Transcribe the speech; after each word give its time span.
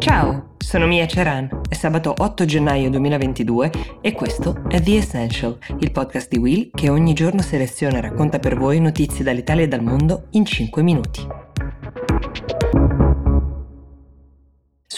Ciao, 0.00 0.54
sono 0.56 0.86
Mia 0.86 1.06
Ceran, 1.06 1.60
è 1.68 1.74
sabato 1.74 2.14
8 2.16 2.46
gennaio 2.46 2.88
2022 2.88 3.70
e 4.00 4.12
questo 4.12 4.62
è 4.66 4.80
The 4.80 4.96
Essential, 4.96 5.58
il 5.80 5.92
podcast 5.92 6.30
di 6.30 6.38
Will 6.38 6.70
che 6.72 6.88
ogni 6.88 7.12
giorno 7.12 7.42
seleziona 7.42 7.98
e 7.98 8.00
racconta 8.00 8.38
per 8.38 8.56
voi 8.56 8.80
notizie 8.80 9.22
dall'Italia 9.22 9.64
e 9.64 9.68
dal 9.68 9.82
mondo 9.82 10.28
in 10.30 10.46
5 10.46 10.82
minuti. 10.82 11.39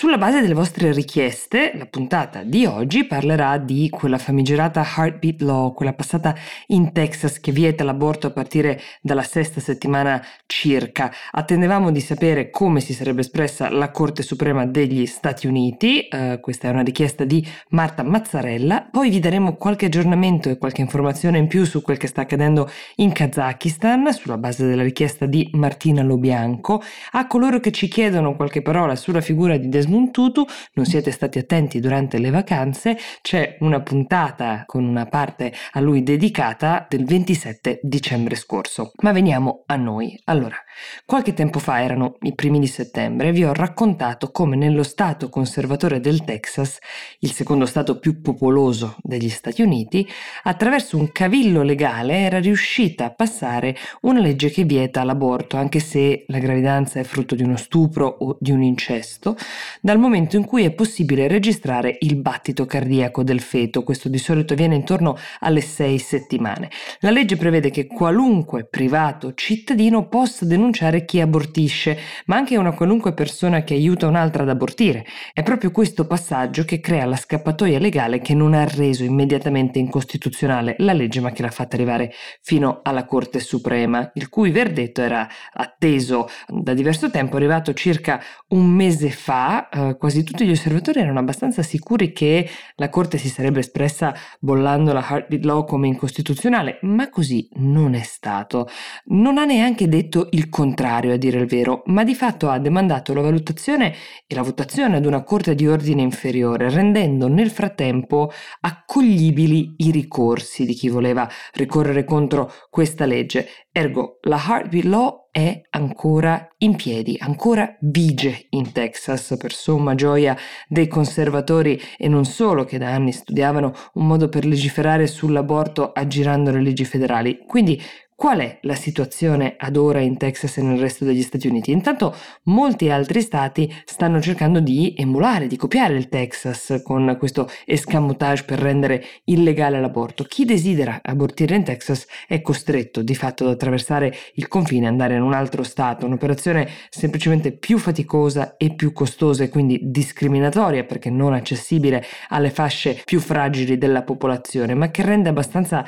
Sulla 0.02 0.18
base 0.18 0.40
delle 0.40 0.52
vostre 0.52 0.92
richieste, 0.92 1.70
la 1.76 1.86
puntata 1.86 2.42
di 2.42 2.66
oggi 2.66 3.04
parlerà 3.04 3.56
di 3.56 3.88
quella 3.88 4.18
famigerata 4.18 4.84
Heartbeat 4.84 5.42
Law, 5.42 5.72
quella 5.74 5.92
passata 5.92 6.34
in 6.66 6.90
Texas 6.90 7.38
che 7.38 7.52
vieta 7.52 7.84
l'aborto 7.84 8.26
a 8.26 8.32
partire 8.32 8.80
dalla 9.00 9.22
sesta 9.22 9.60
settimana 9.60 10.20
circa. 10.46 11.12
Attendevamo 11.30 11.92
di 11.92 12.00
sapere 12.00 12.50
come 12.50 12.80
si 12.80 12.94
sarebbe 12.94 13.20
espressa 13.20 13.70
la 13.70 13.92
Corte 13.92 14.24
Suprema 14.24 14.66
degli 14.66 15.06
Stati 15.06 15.46
Uniti, 15.46 16.08
uh, 16.10 16.40
questa 16.40 16.66
è 16.66 16.72
una 16.72 16.82
richiesta 16.82 17.22
di 17.22 17.46
Marta 17.68 18.02
Mazzarella, 18.02 18.88
poi 18.90 19.08
vi 19.08 19.20
daremo 19.20 19.54
qualche 19.54 19.86
aggiornamento 19.86 20.50
e 20.50 20.58
qualche 20.58 20.80
informazione 20.80 21.38
in 21.38 21.46
più 21.46 21.64
su 21.64 21.80
quel 21.80 21.98
che 21.98 22.08
sta 22.08 22.22
accadendo 22.22 22.68
in 22.96 23.12
Kazakistan, 23.12 24.12
sulla 24.12 24.36
base 24.36 24.66
della 24.66 24.82
richiesta 24.82 25.26
di 25.26 25.48
Martina 25.52 26.02
Lobianco. 26.02 26.82
A 27.12 27.28
coloro 27.28 27.60
che 27.60 27.70
ci 27.70 27.86
chiedono 27.86 28.34
qualche 28.34 28.62
parola 28.62 28.96
sulla 28.96 29.20
figura 29.20 29.56
di 29.56 29.68
Desmond 29.68 29.90
Desmond 29.92 30.10
Tutu, 30.10 30.46
non 30.74 30.86
siete 30.86 31.10
stati 31.10 31.38
attenti 31.38 31.78
durante 31.78 32.18
le 32.18 32.30
vacanze, 32.30 32.96
c'è 33.20 33.58
una 33.60 33.82
puntata 33.82 34.64
con 34.66 34.84
una 34.84 35.04
parte 35.04 35.52
a 35.72 35.80
lui 35.80 36.02
dedicata 36.02 36.86
del 36.88 37.04
27 37.04 37.80
dicembre 37.82 38.34
scorso. 38.34 38.92
Ma 39.02 39.12
veniamo 39.12 39.64
a 39.66 39.76
noi. 39.76 40.18
Allora, 40.24 40.56
qualche 41.04 41.34
tempo 41.34 41.58
fa, 41.58 41.82
erano 41.82 42.16
i 42.22 42.34
primi 42.34 42.58
di 42.58 42.66
settembre, 42.66 43.32
vi 43.32 43.44
ho 43.44 43.52
raccontato 43.52 44.30
come 44.30 44.56
nello 44.56 44.82
stato 44.82 45.28
conservatore 45.28 46.00
del 46.00 46.24
Texas, 46.24 46.78
il 47.20 47.32
secondo 47.32 47.66
stato 47.66 47.98
più 47.98 48.22
popoloso 48.22 48.96
degli 49.02 49.28
Stati 49.28 49.60
Uniti, 49.60 50.08
attraverso 50.44 50.96
un 50.96 51.12
cavillo 51.12 51.62
legale 51.62 52.18
era 52.18 52.38
riuscita 52.38 53.04
a 53.04 53.10
passare 53.10 53.76
una 54.02 54.20
legge 54.20 54.48
che 54.50 54.64
vieta 54.64 55.04
l'aborto, 55.04 55.58
anche 55.58 55.80
se 55.80 56.24
la 56.28 56.38
gravidanza 56.38 56.98
è 56.98 57.04
frutto 57.04 57.34
di 57.34 57.42
uno 57.42 57.56
stupro 57.56 58.06
o 58.06 58.36
di 58.40 58.50
un 58.50 58.62
incesto, 58.62 59.36
dal 59.84 59.98
momento 59.98 60.36
in 60.36 60.44
cui 60.44 60.62
è 60.62 60.70
possibile 60.70 61.26
registrare 61.26 61.96
il 62.02 62.14
battito 62.14 62.66
cardiaco 62.66 63.24
del 63.24 63.40
feto. 63.40 63.82
Questo 63.82 64.08
di 64.08 64.18
solito 64.18 64.52
avviene 64.52 64.76
intorno 64.76 65.16
alle 65.40 65.60
sei 65.60 65.98
settimane. 65.98 66.70
La 67.00 67.10
legge 67.10 67.36
prevede 67.36 67.70
che 67.70 67.88
qualunque 67.88 68.64
privato 68.64 69.34
cittadino 69.34 70.06
possa 70.06 70.44
denunciare 70.44 71.04
chi 71.04 71.20
abortisce, 71.20 71.98
ma 72.26 72.36
anche 72.36 72.56
una 72.56 72.74
qualunque 72.74 73.12
persona 73.12 73.64
che 73.64 73.74
aiuta 73.74 74.06
un'altra 74.06 74.44
ad 74.44 74.50
abortire. 74.50 75.04
È 75.32 75.42
proprio 75.42 75.72
questo 75.72 76.06
passaggio 76.06 76.64
che 76.64 76.78
crea 76.78 77.04
la 77.04 77.16
scappatoia 77.16 77.80
legale 77.80 78.20
che 78.20 78.34
non 78.34 78.54
ha 78.54 78.64
reso 78.64 79.02
immediatamente 79.02 79.80
incostituzionale 79.80 80.76
la 80.78 80.92
legge, 80.92 81.20
ma 81.20 81.32
che 81.32 81.42
l'ha 81.42 81.50
fatta 81.50 81.74
arrivare 81.74 82.12
fino 82.40 82.82
alla 82.84 83.04
Corte 83.04 83.40
Suprema, 83.40 84.12
il 84.14 84.28
cui 84.28 84.52
verdetto 84.52 85.02
era 85.02 85.28
atteso 85.52 86.28
da 86.46 86.72
diverso 86.72 87.10
tempo, 87.10 87.34
arrivato 87.34 87.74
circa 87.74 88.22
un 88.48 88.70
mese 88.70 89.10
fa, 89.10 89.70
eh, 89.74 89.96
quasi 89.98 90.22
tutti 90.22 90.44
gli 90.44 90.50
osservatori 90.50 91.00
erano 91.00 91.18
abbastanza 91.18 91.62
sicuri 91.62 92.12
che 92.12 92.48
la 92.76 92.90
Corte 92.90 93.16
si 93.16 93.28
sarebbe 93.28 93.60
espressa 93.60 94.14
bollando 94.38 94.92
la 94.92 95.04
Heartbeat 95.08 95.44
Law 95.44 95.64
come 95.64 95.86
incostituzionale, 95.86 96.78
ma 96.82 97.08
così 97.08 97.48
non 97.54 97.94
è 97.94 98.02
stato. 98.02 98.68
Non 99.06 99.38
ha 99.38 99.44
neanche 99.44 99.88
detto 99.88 100.28
il 100.32 100.50
contrario, 100.50 101.14
a 101.14 101.16
dire 101.16 101.38
il 101.38 101.46
vero, 101.46 101.82
ma 101.86 102.04
di 102.04 102.14
fatto 102.14 102.50
ha 102.50 102.58
demandato 102.58 103.14
la 103.14 103.22
valutazione 103.22 103.94
e 104.26 104.34
la 104.34 104.42
votazione 104.42 104.96
ad 104.96 105.06
una 105.06 105.22
Corte 105.22 105.54
di 105.54 105.66
ordine 105.66 106.02
inferiore, 106.02 106.68
rendendo 106.68 107.28
nel 107.28 107.50
frattempo 107.50 108.30
accoglibili 108.60 109.74
i 109.78 109.90
ricorsi 109.90 110.66
di 110.66 110.74
chi 110.74 110.88
voleva 110.88 111.26
ricorrere 111.54 112.04
contro 112.04 112.52
questa 112.68 113.06
legge. 113.06 113.48
Ergo, 113.72 114.18
la 114.22 114.36
Heartbeat 114.36 114.84
Law 114.84 115.21
è 115.32 115.62
ancora 115.70 116.46
in 116.58 116.76
piedi, 116.76 117.16
ancora 117.18 117.74
vige 117.80 118.48
in 118.50 118.70
Texas 118.70 119.34
per 119.38 119.54
somma 119.54 119.94
gioia 119.94 120.36
dei 120.68 120.86
conservatori 120.88 121.80
e 121.96 122.06
non 122.06 122.26
solo 122.26 122.64
che 122.64 122.76
da 122.76 122.90
anni 122.92 123.12
studiavano 123.12 123.72
un 123.94 124.06
modo 124.06 124.28
per 124.28 124.44
legiferare 124.44 125.06
sull'aborto 125.06 125.92
aggirando 125.92 126.50
le 126.50 126.60
leggi 126.60 126.84
federali. 126.84 127.38
Quindi 127.46 127.82
Qual 128.22 128.38
è 128.38 128.58
la 128.60 128.76
situazione 128.76 129.56
ad 129.58 129.76
ora 129.76 129.98
in 129.98 130.16
Texas 130.16 130.56
e 130.56 130.62
nel 130.62 130.78
resto 130.78 131.04
degli 131.04 131.22
Stati 131.22 131.48
Uniti? 131.48 131.72
Intanto 131.72 132.14
molti 132.44 132.88
altri 132.88 133.20
stati 133.20 133.68
stanno 133.84 134.20
cercando 134.20 134.60
di 134.60 134.94
emulare, 134.96 135.48
di 135.48 135.56
copiare 135.56 135.96
il 135.96 136.08
Texas 136.08 136.82
con 136.84 137.16
questo 137.18 137.50
escamotage 137.64 138.44
per 138.44 138.60
rendere 138.60 139.04
illegale 139.24 139.80
l'aborto. 139.80 140.22
Chi 140.22 140.44
desidera 140.44 141.00
abortire 141.02 141.56
in 141.56 141.64
Texas 141.64 142.06
è 142.28 142.40
costretto 142.42 143.02
di 143.02 143.16
fatto 143.16 143.42
ad 143.42 143.50
attraversare 143.50 144.14
il 144.34 144.46
confine 144.46 144.86
andare 144.86 145.16
in 145.16 145.22
un 145.22 145.34
altro 145.34 145.64
stato, 145.64 146.06
un'operazione 146.06 146.68
semplicemente 146.90 147.50
più 147.50 147.76
faticosa 147.76 148.56
e 148.56 148.72
più 148.76 148.92
costosa 148.92 149.42
e 149.42 149.48
quindi 149.48 149.80
discriminatoria 149.82 150.84
perché 150.84 151.10
non 151.10 151.32
accessibile 151.32 152.04
alle 152.28 152.50
fasce 152.50 153.02
più 153.04 153.18
fragili 153.18 153.78
della 153.78 154.04
popolazione, 154.04 154.74
ma 154.74 154.92
che 154.92 155.02
rende 155.02 155.28
abbastanza 155.28 155.84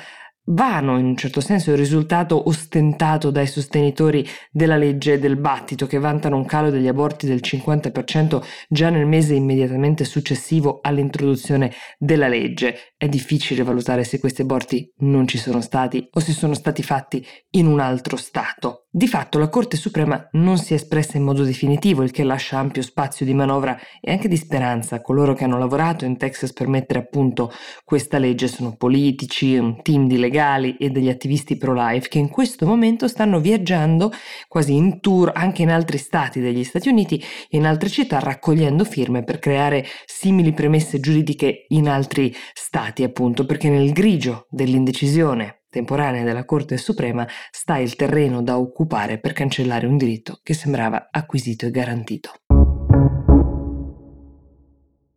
vano 0.46 0.98
in 0.98 1.06
un 1.06 1.16
certo 1.16 1.40
senso 1.40 1.70
il 1.70 1.76
risultato 1.76 2.48
ostentato 2.48 3.30
dai 3.30 3.46
sostenitori 3.46 4.26
della 4.50 4.76
legge 4.76 5.18
del 5.18 5.36
battito 5.36 5.86
che 5.86 5.98
vantano 5.98 6.36
un 6.36 6.44
calo 6.44 6.70
degli 6.70 6.88
aborti 6.88 7.26
del 7.26 7.40
50% 7.42 8.42
già 8.68 8.90
nel 8.90 9.06
mese 9.06 9.34
immediatamente 9.34 10.04
successivo 10.04 10.80
all'introduzione 10.82 11.72
della 11.98 12.28
legge. 12.28 12.94
È 12.96 13.08
difficile 13.08 13.62
valutare 13.62 14.04
se 14.04 14.18
questi 14.18 14.42
aborti 14.42 14.92
non 14.98 15.26
ci 15.26 15.38
sono 15.38 15.60
stati 15.60 16.06
o 16.10 16.20
se 16.20 16.32
sono 16.32 16.54
stati 16.54 16.82
fatti 16.82 17.24
in 17.50 17.66
un 17.66 17.80
altro 17.80 18.16
Stato. 18.16 18.83
Di 18.96 19.08
fatto 19.08 19.40
la 19.40 19.48
Corte 19.48 19.76
Suprema 19.76 20.28
non 20.34 20.56
si 20.56 20.72
è 20.72 20.76
espressa 20.76 21.16
in 21.16 21.24
modo 21.24 21.42
definitivo, 21.42 22.04
il 22.04 22.12
che 22.12 22.22
lascia 22.22 22.58
ampio 22.58 22.80
spazio 22.80 23.26
di 23.26 23.34
manovra 23.34 23.76
e 24.00 24.12
anche 24.12 24.28
di 24.28 24.36
speranza 24.36 24.94
a 24.94 25.00
coloro 25.00 25.34
che 25.34 25.42
hanno 25.42 25.58
lavorato 25.58 26.04
in 26.04 26.16
Texas 26.16 26.52
per 26.52 26.68
mettere 26.68 27.00
a 27.00 27.04
punto 27.04 27.50
questa 27.82 28.18
legge. 28.18 28.46
Sono 28.46 28.76
politici, 28.76 29.56
un 29.56 29.82
team 29.82 30.06
di 30.06 30.16
legali 30.16 30.76
e 30.76 30.90
degli 30.90 31.08
attivisti 31.08 31.56
pro-life 31.56 32.06
che 32.06 32.18
in 32.18 32.28
questo 32.28 32.66
momento 32.66 33.08
stanno 33.08 33.40
viaggiando 33.40 34.12
quasi 34.46 34.76
in 34.76 35.00
tour 35.00 35.32
anche 35.34 35.62
in 35.62 35.70
altri 35.70 35.98
stati 35.98 36.38
degli 36.38 36.62
Stati 36.62 36.88
Uniti 36.88 37.20
e 37.48 37.56
in 37.56 37.66
altre 37.66 37.88
città 37.88 38.20
raccogliendo 38.20 38.84
firme 38.84 39.24
per 39.24 39.40
creare 39.40 39.84
simili 40.06 40.52
premesse 40.52 41.00
giuridiche 41.00 41.64
in 41.70 41.88
altri 41.88 42.32
stati, 42.52 43.02
appunto, 43.02 43.44
perché 43.44 43.68
nel 43.68 43.90
grigio 43.90 44.46
dell'indecisione 44.50 45.63
temporanea 45.74 46.22
della 46.22 46.44
Corte 46.44 46.76
Suprema 46.76 47.26
sta 47.50 47.78
il 47.78 47.96
terreno 47.96 48.42
da 48.42 48.58
occupare 48.58 49.18
per 49.18 49.32
cancellare 49.32 49.86
un 49.86 49.96
diritto 49.96 50.38
che 50.42 50.54
sembrava 50.54 51.08
acquisito 51.10 51.66
e 51.66 51.70
garantito. 51.70 52.30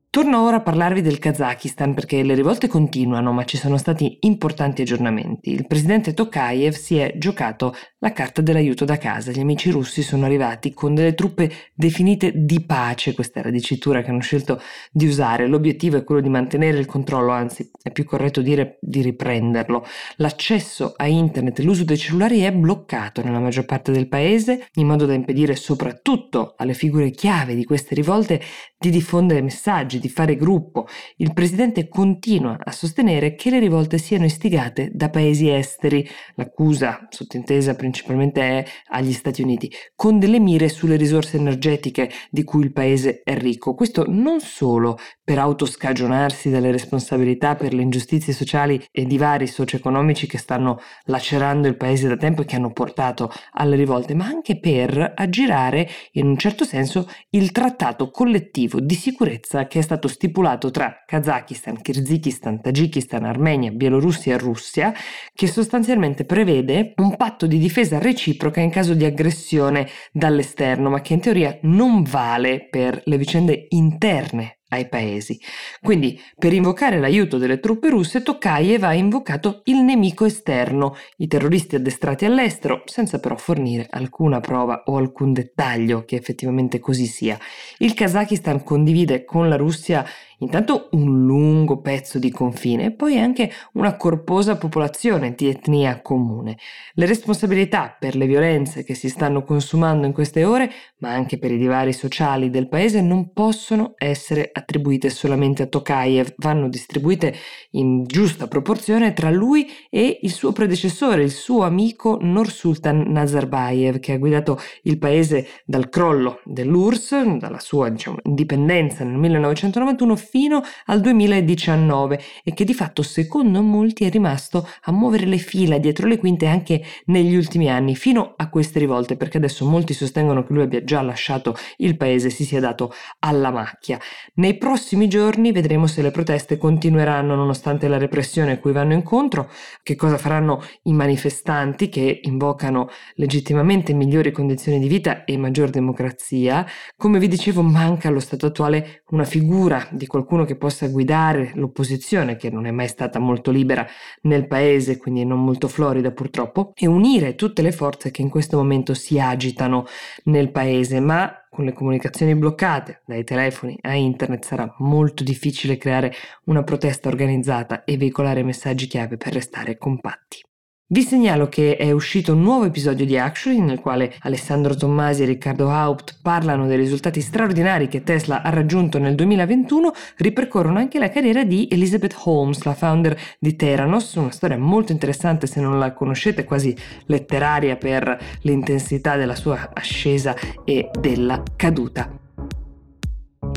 Torno 0.10 0.44
ora 0.44 0.56
a 0.56 0.62
parlarvi 0.62 1.02
del 1.02 1.20
Kazakistan 1.20 1.94
perché 1.94 2.24
le 2.24 2.34
rivolte 2.34 2.68
continuano 2.68 3.34
ma 3.34 3.44
ci 3.44 3.56
sono 3.56 3.78
stati 3.78 4.18
importanti 4.22 4.82
aggiornamenti. 4.82 5.52
Il 5.52 5.68
presidente 5.68 6.16
Tokayev 6.16 6.74
si 6.74 6.98
è 6.98 7.14
giocato 7.18 7.76
la 8.00 8.12
carta 8.12 8.42
dell'aiuto 8.42 8.86
da 8.86 8.98
casa. 8.98 9.32
Gli 9.32 9.40
amici 9.40 9.72
russi 9.72 10.04
sono 10.04 10.26
arrivati 10.26 10.74
con 10.74 10.94
delle 10.94 11.16
truppe 11.16 11.52
definite 11.74 12.32
di 12.36 12.64
pace, 12.64 13.14
questa 13.14 13.40
è 13.40 13.44
la 13.44 13.50
dicitura 13.50 14.02
che 14.02 14.12
hanno 14.12 14.22
scelto 14.22 14.62
di 14.92 15.08
usare. 15.08 15.48
L'obiettivo 15.48 15.98
è 15.98 16.04
quello 16.04 16.22
di 16.22 16.30
mantenere 16.30 16.78
il 16.78 16.86
controllo, 16.86 17.32
anzi 17.32 17.70
è 17.82 17.92
più 17.92 18.06
corretto 18.06 18.42
dire 18.42 18.78
di 18.82 19.02
riprenderlo. 19.02 19.84
L'accesso 20.18 20.94
a 20.96 21.08
internet 21.08 21.60
e 21.60 21.64
l'uso 21.64 21.84
dei 21.84 21.98
cellulari 21.98 22.42
è 22.42 22.52
bloccato 22.52 23.24
nella 23.24 23.40
maggior 23.40 23.66
parte 23.66 23.92
del 23.92 24.08
paese 24.08 24.68
in 24.76 24.86
modo 24.86 25.06
da 25.06 25.14
impedire 25.14 25.56
soprattutto 25.56 26.54
alle 26.58 26.74
figure 26.74 27.10
chiave 27.10 27.56
di 27.56 27.64
queste 27.64 27.96
rivolte 27.96 28.42
di 28.78 28.92
diffondere 28.92 29.42
messaggi, 29.42 30.00
di 30.00 30.10
fare 30.10 30.36
gruppo. 30.36 30.88
Il 31.18 31.34
presidente 31.34 31.88
continua 31.88 32.58
a 32.64 32.72
sostenere 32.72 33.34
che 33.34 33.50
le 33.50 33.60
rivolte 33.60 33.98
siano 33.98 34.26
istigate 34.26 34.92
da 34.94 35.10
paesi 35.10 35.50
esteri, 35.50 36.08
l'accusa 36.36 37.08
sottintesa 37.10 37.74
principalmente 37.88 38.66
agli 38.90 39.14
Stati 39.14 39.42
Uniti, 39.42 39.72
con 39.96 40.20
delle 40.20 40.40
mire 40.40 40.70
sulle 40.70 40.96
risorse 40.98 41.38
energetiche 41.38 42.12
di 42.30 42.44
cui 42.44 42.64
il 42.64 42.74
paese 42.74 43.22
è 43.24 43.38
ricco. 43.38 43.76
Questo 43.76 44.06
non 44.08 44.40
solo 44.40 44.98
per 45.24 45.40
autoscagionarsi 45.40 46.50
dalle 46.50 46.72
responsabilità 46.72 47.56
per 47.56 47.74
le 47.74 47.82
ingiustizie 47.82 48.34
sociali 48.34 48.82
e 48.92 49.06
divari 49.06 49.48
socio-economici 49.48 50.28
che 50.28 50.38
stanno 50.38 50.80
lacerando 51.06 51.68
il 51.68 51.78
paese 51.78 52.08
da 52.08 52.16
tempo 52.16 52.42
e 52.42 52.46
che 52.46 52.56
hanno 52.56 52.72
portato 52.72 53.32
alle 53.54 53.76
rivolte, 53.76 54.14
ma 54.14 54.26
anche 54.26 54.60
per 54.60 55.14
aggirare 55.16 55.90
in 56.14 56.28
un 56.28 56.38
certo 56.38 56.64
senso 56.64 57.10
il 57.32 57.52
trattato 57.52 58.10
collettivo 58.10 58.80
di 58.80 58.96
sicurezza 58.96 59.68
che 59.68 59.80
è 59.80 59.82
stato 59.82 60.08
stipulato 60.08 60.72
tra 60.72 61.04
Kazakistan, 61.06 61.82
Kirghizistan, 61.82 62.62
Tagikistan, 62.62 63.24
Armenia, 63.26 63.72
Bielorussia 63.72 64.36
e 64.36 64.38
Russia, 64.38 64.94
che 65.34 65.48
sostanzialmente 65.48 66.26
prevede 66.26 66.94
un 66.98 67.16
patto 67.16 67.48
di 67.48 67.58
difesa 67.78 68.00
reciproca 68.00 68.60
in 68.60 68.72
caso 68.72 68.96
di 68.96 69.06
aggressione 69.06 69.88
dall'esterno, 70.12 70.90
ma 70.90 71.02
che 71.02 71.14
in 71.14 71.20
teoria 71.20 71.60
non 71.64 72.02
vale 72.02 72.68
per 72.68 73.04
le 73.06 73.18
vicende 73.18 73.68
interne 73.70 74.58
ai 74.70 74.90
paesi. 74.90 75.40
Quindi, 75.80 76.20
per 76.38 76.54
invocare 76.54 77.00
l'aiuto 77.00 77.38
delle 77.38 77.60
truppe 77.60 77.90
russe, 77.90 78.24
Tokayev 78.24 78.84
ha 78.84 78.94
invocato 78.94 79.62
il 79.66 79.78
nemico 79.78 80.26
esterno, 80.26 80.96
i 81.18 81.28
terroristi 81.28 81.76
addestrati 81.76 82.26
all'estero, 82.26 82.82
senza 82.86 83.20
però 83.20 83.38
fornire 83.38 83.86
alcuna 83.92 84.40
prova 84.40 84.82
o 84.88 84.98
alcun 84.98 85.32
dettaglio 85.32 86.04
che 86.04 86.16
effettivamente 86.16 86.80
così 86.80 87.06
sia. 87.06 87.38
Il 87.78 87.94
Kazakistan 87.94 88.64
condivide 88.64 89.24
con 89.24 89.48
la 89.48 89.56
Russia 89.56 90.04
Intanto 90.40 90.90
un 90.92 91.26
lungo 91.26 91.82
pezzo 91.82 92.20
di 92.20 92.30
confine 92.30 92.86
e 92.86 92.92
poi 92.92 93.18
anche 93.18 93.52
una 93.74 93.96
corposa 93.98 94.56
popolazione 94.56 95.34
di 95.34 95.48
etnia 95.48 96.00
comune. 96.02 96.58
Le 96.94 97.08
responsabilità 97.08 97.96
per 97.98 98.16
le 98.16 98.28
violenze 98.28 98.84
che 98.84 98.94
si 98.94 99.10
stanno 99.10 99.44
consumando 99.44 100.06
in 100.06 100.14
queste 100.14 100.44
ore, 100.44 100.70
ma 101.00 101.10
anche 101.10 101.40
per 101.40 101.52
i 101.52 101.58
divari 101.58 101.92
sociali 101.92 102.52
del 102.52 102.68
paese, 102.68 103.02
non 103.02 103.34
possono 103.34 103.96
essere 103.98 104.52
attribuite 104.54 105.10
solamente 105.10 105.64
a 105.64 105.66
Tokayev, 105.68 106.36
vanno 106.38 106.70
distribuite 106.70 107.34
in 107.72 108.04
giusta 108.04 108.48
proporzione 108.48 109.14
tra 109.14 109.32
lui 109.32 109.68
e 109.90 110.20
il 110.22 110.32
suo 110.32 110.52
predecessore, 110.52 111.24
il 111.24 111.32
suo 111.32 111.64
amico 111.64 112.20
Nursultan 112.22 113.06
Nazarbayev, 113.08 113.98
che 113.98 114.14
ha 114.14 114.18
guidato 114.18 114.60
il 114.84 115.00
paese 115.00 115.48
dal 115.66 115.90
crollo 115.90 116.42
dell'URSS, 116.44 117.38
dalla 117.38 117.60
sua 117.60 117.90
diciamo, 117.90 118.18
indipendenza 118.22 119.04
nel 119.04 119.18
1991 119.18 120.16
fino 120.30 120.62
al 120.86 121.02
2019 121.02 122.22
e 122.44 122.54
che 122.54 122.66
di 122.66 122.74
fatto 122.74 123.02
secondo 123.02 123.62
molti 123.62 124.06
è 124.06 124.10
rimasto 124.10 124.68
a 124.84 124.92
muovere 124.92 125.26
le 125.26 125.38
fila 125.38 125.78
dietro 125.78 126.08
le 126.08 126.18
quinte 126.18 126.48
anche 126.48 126.84
negli 127.06 127.36
ultimi 127.36 127.70
anni 127.70 127.96
fino 127.96 128.34
a 128.36 128.50
queste 128.50 128.80
rivolte 128.80 129.16
perché 129.16 129.38
adesso 129.38 129.66
molti 129.66 129.94
sostengono 129.94 130.44
che 130.44 130.54
lui 130.54 130.64
abbia 130.64 130.84
già 130.84 131.02
lasciato 131.02 131.56
il 131.78 131.98
paese 131.98 132.30
si 132.30 132.44
sia 132.44 132.60
dato 132.60 132.94
alla 133.20 133.52
macchia. 133.52 134.00
Nei 134.36 134.58
prossimi 134.58 135.08
giorni 135.08 135.52
vedremo 135.52 135.88
se 135.88 136.02
le 136.02 136.12
proteste 136.12 136.58
continueranno 136.58 137.36
nonostante 137.36 137.88
la 137.88 137.98
repressione 137.98 138.54
a 138.54 138.60
cui 138.60 138.72
vanno 138.72 138.94
incontro, 138.94 139.50
che 139.84 139.96
cosa 139.96 140.18
faranno 140.18 140.62
i 140.84 140.94
manifestanti 140.94 141.90
che 141.90 142.20
invocano 142.24 142.90
legittimamente 143.16 143.94
migliori 143.94 144.32
condizioni 144.32 144.80
di 144.80 144.88
vita 144.88 145.24
e 145.24 145.38
maggior 145.38 145.70
democrazia. 145.70 146.66
Come 146.96 147.20
vi 147.20 147.28
dicevo 147.28 147.62
manca 147.62 148.08
allo 148.08 148.20
stato 148.20 148.48
attuale 148.48 149.04
una 149.10 149.24
figura 149.24 149.88
di 149.92 150.06
qualcuno 150.18 150.46
che 150.46 150.56
possa 150.56 150.88
guidare 150.88 151.52
l'opposizione, 151.54 152.38
che 152.38 152.50
non 152.50 152.66
è 152.66 152.72
mai 152.72 152.88
stata 152.88 153.20
molto 153.20 153.52
libera 153.52 153.86
nel 154.22 154.48
paese, 154.48 154.98
quindi 154.98 155.24
non 155.26 155.44
molto 155.44 155.68
florida 155.68 156.12
purtroppo, 156.12 156.72
e 156.76 156.88
unire 156.88 157.36
tutte 157.36 157.62
le 157.62 157.72
forze 157.72 158.10
che 158.10 158.24
in 158.24 158.30
questo 158.30 158.58
momento 158.58 158.96
si 158.96 159.20
agitano 159.20 159.86
nel 160.24 160.50
paese, 160.52 161.00
ma 161.00 161.32
con 161.50 161.66
le 161.66 161.74
comunicazioni 161.74 162.36
bloccate 162.36 163.02
dai 163.06 163.24
telefoni 163.24 163.78
a 163.82 163.94
internet 163.94 164.46
sarà 164.46 164.74
molto 164.80 165.24
difficile 165.24 165.78
creare 165.78 166.14
una 166.46 166.64
protesta 166.64 167.10
organizzata 167.10 167.84
e 167.84 167.98
veicolare 167.98 168.44
messaggi 168.44 168.88
chiave 168.88 169.18
per 169.18 169.34
restare 169.34 169.78
compatti. 169.78 170.47
Vi 170.90 171.02
segnalo 171.02 171.50
che 171.50 171.76
è 171.76 171.92
uscito 171.92 172.32
un 172.32 172.42
nuovo 172.42 172.64
episodio 172.64 173.06
di 173.06 173.18
Actually 173.18 173.60
nel 173.60 173.82
quale 173.82 174.16
Alessandro 174.22 174.74
Tommasi 174.74 175.24
e 175.24 175.26
Riccardo 175.26 175.70
Haupt 175.70 176.20
parlano 176.22 176.66
dei 176.66 176.78
risultati 176.78 177.20
straordinari 177.20 177.90
che 177.90 178.04
Tesla 178.04 178.42
ha 178.42 178.50
raggiunto 178.52 178.98
nel 178.98 179.14
2021, 179.14 179.92
ripercorrono 180.16 180.78
anche 180.78 180.98
la 180.98 181.10
carriera 181.10 181.44
di 181.44 181.68
Elizabeth 181.70 182.16
Holmes, 182.24 182.64
la 182.64 182.74
founder 182.74 183.20
di 183.38 183.58
Theranos, 183.58 184.14
una 184.14 184.32
storia 184.32 184.58
molto 184.58 184.94
interessante 184.94 185.46
se 185.46 185.60
non 185.60 185.78
la 185.78 185.92
conoscete, 185.92 186.46
quasi 186.46 186.74
letteraria 187.08 187.76
per 187.76 188.18
l'intensità 188.44 189.18
della 189.18 189.36
sua 189.36 189.72
ascesa 189.74 190.38
e 190.64 190.90
della 190.98 191.44
caduta. 191.58 192.10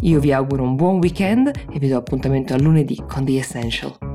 Io 0.03 0.19
vi 0.19 0.33
auguro 0.33 0.65
un 0.65 0.75
buon 0.75 0.99
weekend 0.99 1.53
e 1.73 1.79
vi 1.79 1.87
do 1.87 1.97
appuntamento 1.97 2.55
a 2.55 2.59
lunedì 2.59 3.01
con 3.07 3.25
The 3.25 3.39
Essential. 3.39 4.10